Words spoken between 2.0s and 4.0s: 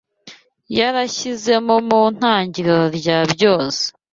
itangiriro rya byose